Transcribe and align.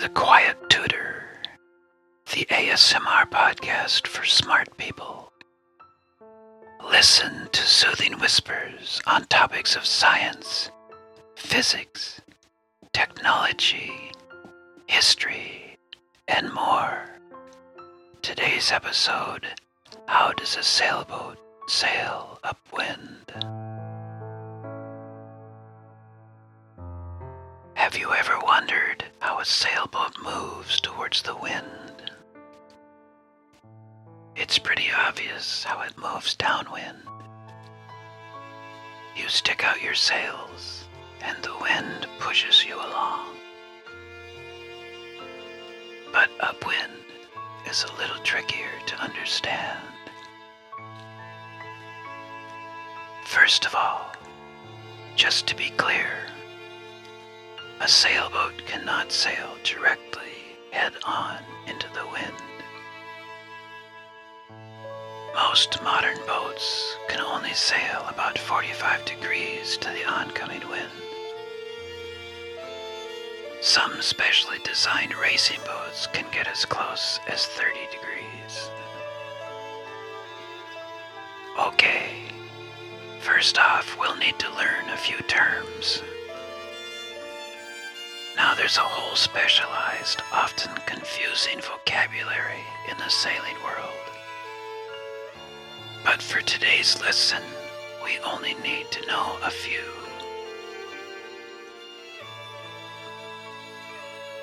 The 0.00 0.08
Quiet 0.08 0.56
Tutor, 0.70 1.24
the 2.32 2.46
ASMR 2.46 3.28
podcast 3.28 4.06
for 4.06 4.24
smart 4.24 4.74
people. 4.78 5.30
Listen 6.82 7.50
to 7.52 7.60
soothing 7.60 8.14
whispers 8.14 9.02
on 9.06 9.26
topics 9.26 9.76
of 9.76 9.84
science, 9.84 10.70
physics, 11.36 12.22
technology, 12.94 13.92
history, 14.86 15.76
and 16.28 16.50
more. 16.54 17.04
Today's 18.22 18.72
episode 18.72 19.46
How 20.06 20.32
does 20.32 20.56
a 20.56 20.62
sailboat 20.62 21.36
sail 21.68 22.38
upwind? 22.42 23.34
Have 27.74 27.98
you 27.98 28.14
ever 28.14 28.38
wondered 28.40 29.04
how 29.20 29.38
a 29.38 29.44
sailboat 29.44 30.16
moves 30.22 30.80
towards 30.80 31.22
the 31.22 31.36
wind? 31.36 32.10
It's 34.34 34.58
pretty 34.58 34.88
obvious 34.96 35.62
how 35.62 35.82
it 35.82 35.96
moves 35.98 36.34
downwind. 36.34 36.96
You 39.14 39.28
stick 39.28 39.62
out 39.64 39.82
your 39.82 39.94
sails, 39.94 40.88
and 41.20 41.36
the 41.42 41.56
wind 41.60 42.06
pushes 42.18 42.64
you 42.64 42.76
along. 42.76 43.36
But 46.12 46.30
upwind 46.40 46.92
is 47.68 47.84
a 47.84 48.00
little 48.00 48.22
trickier 48.24 48.70
to 48.86 48.96
understand. 49.02 49.78
First 53.26 53.66
of 53.66 53.74
all, 53.74 54.12
just 55.14 55.46
to 55.48 55.54
be 55.54 55.70
clear, 55.76 56.29
a 57.80 57.88
sailboat 57.88 58.52
cannot 58.66 59.10
sail 59.10 59.56
directly 59.64 60.20
head 60.70 60.92
on 61.02 61.38
into 61.66 61.86
the 61.94 62.06
wind. 62.12 62.34
Most 65.34 65.82
modern 65.82 66.18
boats 66.26 66.94
can 67.08 67.20
only 67.20 67.54
sail 67.54 68.04
about 68.06 68.38
45 68.38 69.06
degrees 69.06 69.78
to 69.78 69.88
the 69.88 70.04
oncoming 70.04 70.60
wind. 70.68 70.92
Some 73.62 74.02
specially 74.02 74.58
designed 74.62 75.14
racing 75.16 75.60
boats 75.64 76.06
can 76.06 76.26
get 76.30 76.48
as 76.48 76.66
close 76.66 77.18
as 77.28 77.46
30 77.46 77.78
degrees. 77.90 78.70
Okay, 81.58 82.24
first 83.20 83.58
off, 83.58 83.98
we'll 83.98 84.16
need 84.16 84.38
to 84.38 84.54
learn 84.54 84.90
a 84.90 84.98
few 84.98 85.16
terms. 85.26 86.02
There's 88.70 88.78
a 88.78 88.82
whole 88.82 89.16
specialized, 89.16 90.22
often 90.30 90.70
confusing 90.86 91.60
vocabulary 91.60 92.62
in 92.88 92.96
the 92.98 93.08
sailing 93.08 93.56
world. 93.64 94.06
But 96.04 96.22
for 96.22 96.40
today's 96.42 97.00
lesson, 97.00 97.42
we 98.04 98.20
only 98.20 98.54
need 98.62 98.88
to 98.92 99.06
know 99.08 99.38
a 99.42 99.50
few. 99.50 99.90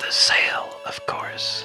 The 0.00 0.12
sail, 0.12 0.68
of 0.84 1.00
course, 1.06 1.64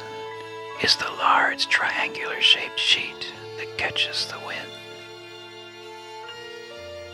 is 0.82 0.96
the 0.96 1.12
large 1.20 1.68
triangular 1.68 2.40
shaped 2.40 2.80
sheet 2.80 3.34
that 3.58 3.78
catches 3.78 4.28
the 4.28 4.40
wind. 4.48 4.72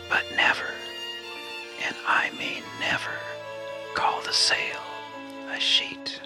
But 0.08 0.22
never, 0.36 0.70
and 1.84 1.96
I 2.06 2.30
mean 2.38 2.62
never, 2.78 3.18
call 3.96 4.22
the 4.22 4.32
sail 4.32 4.91
a 5.52 5.60
sheet. 5.60 6.20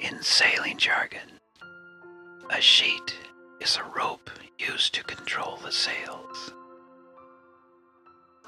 In 0.00 0.22
sailing 0.22 0.78
jargon, 0.78 1.38
a 2.50 2.60
sheet 2.60 3.14
is 3.60 3.76
a 3.76 3.98
rope 3.98 4.30
used 4.58 4.94
to 4.94 5.04
control 5.04 5.58
the 5.58 5.70
sails. 5.70 6.52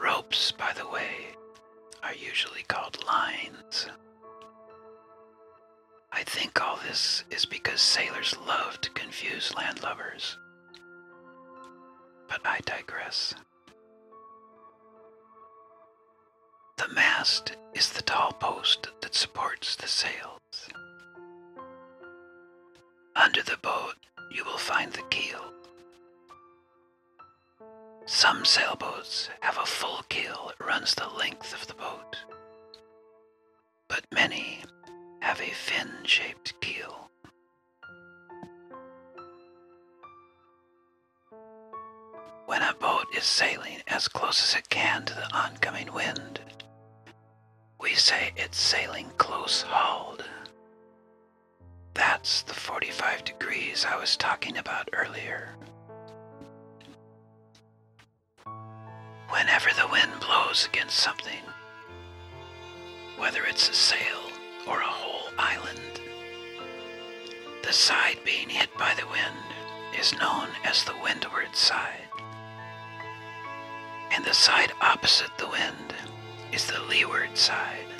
Ropes, 0.01 0.53
by 0.53 0.73
the 0.73 0.89
way, 0.89 1.37
are 2.03 2.15
usually 2.15 2.63
called 2.67 3.05
lines. 3.07 3.89
I 6.13 6.23
think 6.23 6.61
all 6.63 6.79
this 6.87 7.25
is 7.31 7.45
because 7.45 7.81
sailors 7.81 8.35
love 8.47 8.81
to 8.81 8.91
confuse 8.91 9.53
landlubbers. 9.53 10.37
But 12.27 12.41
I 12.45 12.61
digress. 12.65 13.35
Mast 16.95 17.57
is 17.75 17.91
the 17.91 18.03
tall 18.03 18.33
post 18.33 18.89
that 19.01 19.15
supports 19.15 19.75
the 19.77 19.89
sails. 19.89 20.41
Under 23.17 23.43
the 23.43 23.59
boat, 23.63 23.97
you 24.31 24.45
will 24.45 24.59
find 24.59 24.93
the 24.93 25.03
keel. 25.11 25.41
Some 28.07 28.45
sailboats 28.45 29.29
have 29.41 29.59
a 29.59 29.67
full 29.67 30.03
keel 30.09 30.53
that 30.59 30.65
runs 30.65 30.95
the 30.95 31.09
length 31.09 31.53
of 31.53 31.67
the 31.67 31.75
boat, 31.75 32.17
but 33.89 34.05
many 34.13 34.61
have 35.21 35.41
a 35.41 35.51
fin 35.51 35.91
shaped 36.05 36.61
keel. 36.61 37.11
When 42.47 42.63
a 42.63 42.75
boat 42.75 43.07
is 43.17 43.25
sailing 43.25 43.79
as 43.89 44.07
close 44.07 44.43
as 44.43 44.59
it 44.59 44.69
can 44.69 45.07
to 45.07 45.15
the 45.15 45.35
oncoming 45.35 45.93
wind, 45.93 46.41
say 48.05 48.33
it's 48.37 48.61
sailing 48.61 49.11
close 49.17 49.63
hauled. 49.63 50.23
That's 51.95 52.43
the 52.43 52.53
45 52.53 53.25
degrees 53.25 53.87
I 53.89 53.97
was 53.97 54.19
talking 54.19 54.59
about 54.59 54.91
earlier. 54.93 55.55
Whenever 59.31 59.71
the 59.71 59.89
wind 59.91 60.13
blows 60.21 60.69
against 60.71 60.99
something, 60.99 61.45
whether 63.17 63.43
it's 63.47 63.71
a 63.71 63.73
sail 63.73 64.21
or 64.69 64.81
a 64.81 64.97
whole 65.01 65.33
island, 65.39 65.99
the 67.63 67.73
side 67.73 68.19
being 68.23 68.51
hit 68.51 68.69
by 68.77 68.93
the 68.99 69.07
wind 69.07 69.99
is 69.99 70.13
known 70.19 70.49
as 70.63 70.85
the 70.85 71.01
windward 71.03 71.57
side. 71.57 72.11
And 74.13 74.23
the 74.27 74.35
side 74.35 74.73
opposite 74.83 75.39
the 75.39 75.49
wind 75.49 75.95
is 76.53 76.67
the 76.67 76.83
leeward 76.83 77.35
side. 77.39 77.94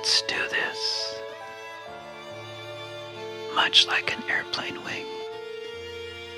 Let's 0.00 0.22
do 0.22 0.48
this. 0.48 1.20
Much 3.54 3.86
like 3.86 4.16
an 4.16 4.22
airplane 4.30 4.82
wing, 4.82 5.04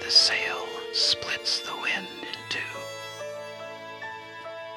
the 0.01 0.11
sail 0.11 0.67
splits 0.93 1.61
the 1.61 1.77
wind 1.77 2.09
in 2.23 2.39
two, 2.49 2.59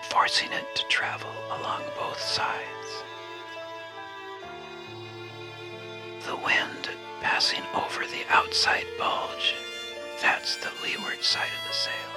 forcing 0.03 0.51
it 0.51 0.67
to 0.75 0.83
travel 0.87 1.31
along 1.47 1.81
both 1.97 2.19
sides. 2.19 3.03
The 6.27 6.35
wind 6.35 6.89
passing 7.21 7.63
over 7.73 8.05
the 8.05 8.23
outside 8.29 8.85
bulge, 8.99 9.55
that's 10.21 10.57
the 10.57 10.69
leeward 10.83 11.23
side 11.23 11.49
of 11.59 11.67
the 11.67 11.73
sail, 11.73 12.11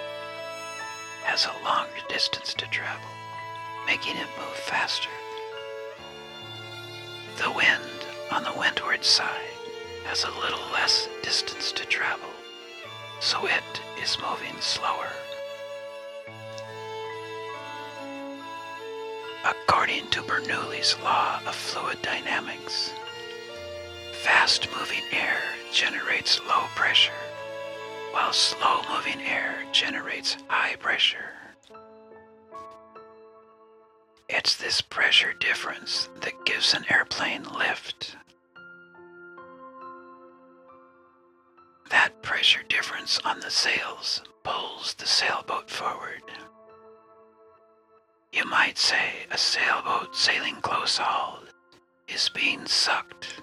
has 1.25 1.47
a 1.47 1.65
longer 1.65 2.03
distance 2.11 2.53
to 2.53 2.67
travel, 2.67 3.09
making 3.87 4.17
it 4.17 4.29
move 4.39 4.55
faster. 4.55 5.09
The 7.39 7.53
wind 7.53 8.07
on 8.33 8.43
the 8.43 8.53
windward 8.59 9.05
side 9.05 9.55
has 10.07 10.25
a 10.25 10.41
little 10.41 10.59
less 10.73 11.09
distance 11.23 11.71
to 11.71 11.85
travel, 11.85 12.31
so 13.21 13.47
it 13.47 13.81
is 14.03 14.19
moving 14.21 14.61
slower. 14.61 15.13
According 19.45 20.09
to 20.11 20.23
Bernoulli's 20.23 20.99
law 21.05 21.41
of 21.47 21.55
fluid 21.55 22.03
dynamics, 22.03 22.93
fast 24.15 24.67
moving 24.77 25.05
air 25.13 25.41
generates 25.73 26.41
low 26.41 26.65
pressure, 26.75 27.23
while 28.11 28.33
slow 28.33 28.83
moving 28.93 29.23
air 29.23 29.63
generates 29.71 30.37
high 30.49 30.75
pressure. 30.75 31.31
It's 34.29 34.57
this 34.57 34.81
pressure 34.81 35.33
difference 35.41 36.09
that 36.21 36.45
gives 36.59 36.75
an 36.75 36.85
airplane 36.91 37.45
lift. 37.57 38.17
That 41.89 42.21
pressure 42.21 42.65
difference 42.69 43.21
on 43.25 43.39
the 43.39 43.49
sails 43.49 44.23
pulls 44.43 44.95
the 44.95 45.07
sailboat 45.07 45.71
forward. 45.71 46.25
You 48.33 48.45
might 48.45 48.77
say 48.77 49.25
a 49.31 49.39
sailboat 49.39 50.17
sailing 50.17 50.57
close 50.57 50.99
hauled 50.99 51.55
is 52.09 52.29
being 52.31 52.67
sucked 52.67 53.41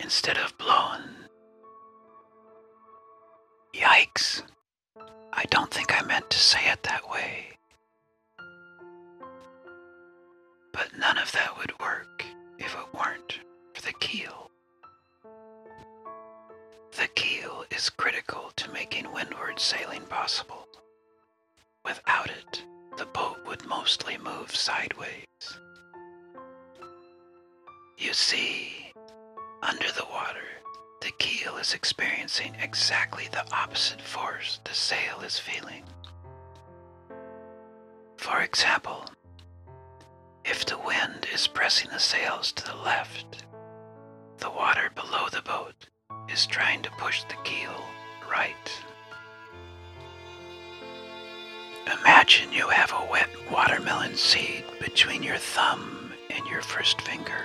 instead 0.00 0.36
of 0.36 0.58
blown. 0.58 1.28
Yikes. 3.72 4.42
I 5.32 5.44
don't 5.50 5.70
think 5.70 5.96
I 5.96 6.04
meant 6.04 6.28
to 6.30 6.38
say 6.40 6.72
it 6.72 6.82
that 6.82 7.08
way. 7.08 7.59
But 10.72 10.96
none 10.98 11.18
of 11.18 11.32
that 11.32 11.56
would 11.58 11.78
work 11.80 12.24
if 12.58 12.74
it 12.74 12.94
weren't 12.98 13.40
for 13.74 13.82
the 13.82 13.92
keel. 13.94 14.50
The 16.92 17.08
keel 17.14 17.64
is 17.70 17.90
critical 17.90 18.52
to 18.56 18.72
making 18.72 19.12
windward 19.12 19.58
sailing 19.58 20.02
possible. 20.02 20.66
Without 21.84 22.28
it, 22.28 22.64
the 22.96 23.06
boat 23.06 23.38
would 23.46 23.64
mostly 23.66 24.18
move 24.18 24.54
sideways. 24.54 25.24
You 27.96 28.12
see, 28.12 28.92
under 29.62 29.90
the 29.92 30.06
water, 30.10 30.48
the 31.00 31.12
keel 31.18 31.56
is 31.56 31.74
experiencing 31.74 32.54
exactly 32.62 33.28
the 33.30 33.44
opposite 33.54 34.00
force 34.00 34.60
the 34.64 34.74
sail 34.74 35.20
is 35.24 35.38
feeling. 35.38 35.84
For 38.16 38.40
example, 38.40 39.04
if 40.60 40.66
the 40.66 40.78
wind 40.84 41.26
is 41.32 41.46
pressing 41.46 41.88
the 41.90 41.98
sails 41.98 42.52
to 42.52 42.62
the 42.66 42.76
left, 42.84 43.44
the 44.40 44.50
water 44.50 44.90
below 44.94 45.26
the 45.32 45.40
boat 45.40 45.88
is 46.30 46.46
trying 46.46 46.82
to 46.82 46.90
push 46.98 47.22
the 47.24 47.36
keel 47.44 47.82
right. 48.30 48.70
Imagine 52.00 52.52
you 52.52 52.68
have 52.68 52.92
a 52.92 53.10
wet 53.10 53.30
watermelon 53.50 54.14
seed 54.14 54.64
between 54.80 55.22
your 55.22 55.38
thumb 55.38 56.12
and 56.28 56.46
your 56.46 56.60
first 56.60 57.00
finger. 57.00 57.42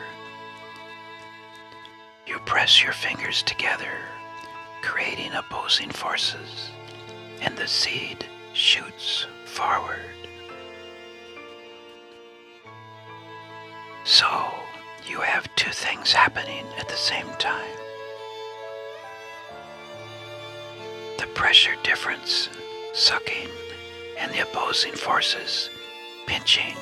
You 2.27 2.37
press 2.39 2.83
your 2.83 2.91
fingers 2.91 3.43
together, 3.43 3.93
creating 4.81 5.31
opposing 5.31 5.89
forces, 5.89 6.69
and 7.39 7.55
the 7.55 7.67
seed 7.67 8.25
shoots 8.51 9.25
forward. 9.45 10.14
So, 14.15 14.53
you 15.05 15.19
have 15.19 15.53
two 15.57 15.71
things 15.71 16.13
happening 16.13 16.65
at 16.79 16.87
the 16.87 16.95
same 16.95 17.27
time. 17.37 17.77
The 21.19 21.27
pressure 21.33 21.75
difference, 21.83 22.47
sucking, 22.93 23.49
and 24.17 24.31
the 24.31 24.39
opposing 24.39 24.93
forces, 24.93 25.69
pinching. 26.27 26.77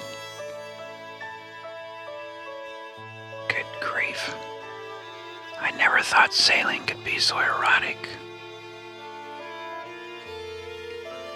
Good 3.48 3.66
grief. 3.82 4.36
I 5.60 5.72
never 5.72 6.02
thought 6.02 6.36
sailing 6.36 6.84
could 6.84 7.04
be 7.04 7.18
so 7.18 7.40
erotic. 7.40 7.98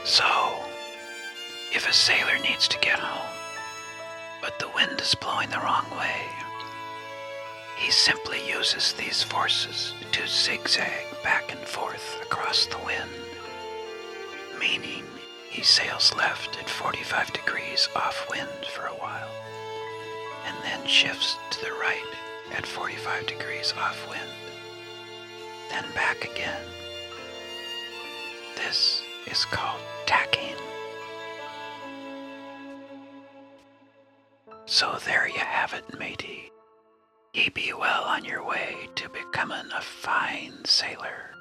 So, 0.04 0.28
if 1.74 1.90
a 1.90 1.92
sailor 1.92 2.38
needs 2.44 2.68
to 2.68 2.78
get 2.82 3.00
home, 3.00 3.37
but 4.42 4.58
the 4.60 4.70
wind 4.76 5.00
is 5.02 5.16
blowing 5.16 5.50
the 5.50 5.58
wrong 5.58 5.86
way, 5.92 6.26
he 7.78 7.92
simply 7.92 8.40
uses 8.48 8.94
these 8.94 9.22
forces 9.22 9.94
to 10.12 10.28
zigzag 10.28 11.06
back 11.24 11.52
and 11.52 11.68
forth 11.68 12.20
across 12.24 12.66
the 12.66 12.78
wind, 12.80 13.12
meaning 14.60 15.06
he 15.50 15.62
sails 15.62 16.14
left 16.16 16.60
at 16.60 16.70
45 16.70 17.32
degrees 17.34 17.88
off 17.96 18.28
wind 18.32 18.66
for 18.74 18.88
a 18.88 18.96
while, 18.96 19.30
and 20.48 20.56
then 20.64 20.86
shifts 20.88 21.38
to 21.52 21.62
the 21.62 21.72
right 21.74 22.14
at 22.52 22.66
45 22.66 23.28
degrees 23.28 23.74
off 23.78 24.10
wind, 24.10 24.32
then 25.70 25.86
back 25.94 26.26
again. 26.26 26.64
This 28.56 29.04
is 29.28 29.46
called 29.46 29.82
tacking. 30.08 30.56
So 34.70 34.98
there 35.06 35.30
you 35.30 35.40
have 35.40 35.74
it, 35.74 35.98
matey. 35.98 36.52
Ye 37.34 37.48
be 37.48 37.72
well 37.72 38.04
on 38.04 38.26
your 38.26 38.46
way 38.46 38.76
to 38.96 39.08
becoming 39.08 39.72
a 39.74 39.80
fine 39.80 40.66
sailor. 40.66 41.37